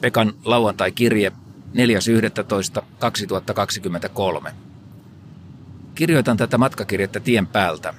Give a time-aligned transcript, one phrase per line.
[0.00, 1.32] Pekan lauantai-kirje
[4.46, 4.50] 4.11.2023.
[5.94, 7.94] Kirjoitan tätä matkakirjettä tien päältä.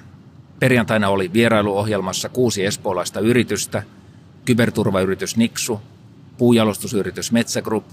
[0.58, 3.82] Perjantaina oli vierailuohjelmassa kuusi espoolaista yritystä,
[4.44, 5.80] kyberturvayritys Niksu,
[6.38, 7.84] puujalostusyritys Metsä Group,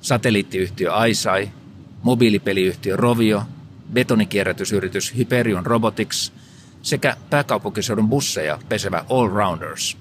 [0.00, 1.50] satelliittiyhtiö Aisai,
[2.02, 3.42] mobiilipeliyhtiö Rovio,
[3.92, 6.32] betonikierrätysyritys Hyperion Robotics
[6.82, 9.96] sekä pääkaupunkiseudun busseja pesevä All Rounders.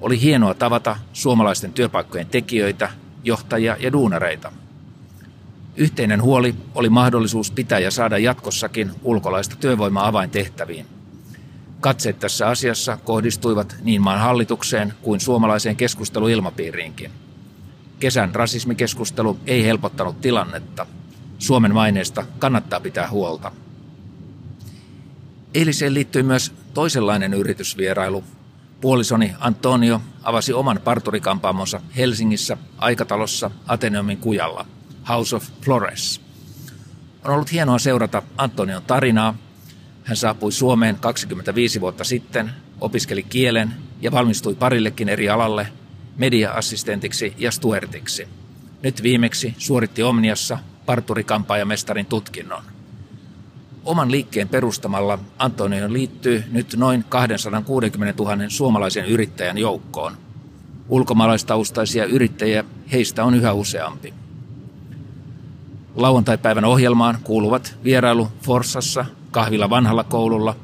[0.00, 2.90] Oli hienoa tavata suomalaisten työpaikkojen tekijöitä,
[3.24, 4.52] johtajia ja duunareita.
[5.76, 10.86] Yhteinen huoli oli mahdollisuus pitää ja saada jatkossakin ulkolaista työvoimaa avaintehtäviin.
[11.80, 17.10] Katseet tässä asiassa kohdistuivat niin maan hallitukseen kuin suomalaiseen keskusteluilmapiiriinkin.
[18.00, 20.86] Kesän rasismikeskustelu ei helpottanut tilannetta.
[21.38, 23.52] Suomen maineesta kannattaa pitää huolta.
[25.54, 28.24] Eiliseen liittyi myös toisenlainen yritysvierailu.
[28.80, 34.66] Puolisoni Antonio avasi oman parturikampaamonsa Helsingissä aikatalossa Ateneumin kujalla,
[35.08, 36.20] House of Flores.
[37.24, 39.34] On ollut hienoa seurata Antonion tarinaa.
[40.04, 45.68] Hän saapui Suomeen 25 vuotta sitten, opiskeli kielen ja valmistui parillekin eri alalle
[46.16, 48.28] media-assistentiksi ja stuertiksi.
[48.82, 52.77] Nyt viimeksi suoritti Omniassa parturikampaajamestarin tutkinnon.
[53.88, 60.12] Oman liikkeen perustamalla Antonio liittyy nyt noin 260 000 suomalaisen yrittäjän joukkoon.
[60.88, 64.14] Ulkomaalaistaustaisia yrittäjiä heistä on yhä useampi.
[65.96, 70.56] Lauantaipäivän ohjelmaan kuuluvat vierailu Forsassa, kahvilla vanhalla koululla,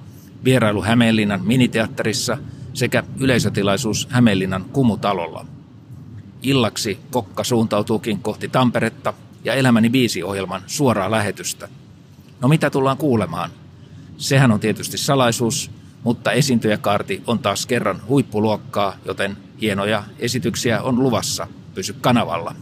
[0.45, 2.39] vierailu Hämeenlinnan miniteatterissa
[2.75, 5.47] sekä yleisötilaisuus Hämeenlinnan kumutalolla.
[6.43, 9.15] Illaksi kokka suuntautuukin kohti Tamperetta
[9.45, 11.69] ja Elämäni viisi ohjelman suoraa lähetystä.
[12.41, 13.51] No mitä tullaan kuulemaan?
[14.17, 15.71] Sehän on tietysti salaisuus,
[16.03, 21.47] mutta esiintyjäkaarti on taas kerran huippuluokkaa, joten hienoja esityksiä on luvassa.
[21.75, 22.55] Pysy kanavalla.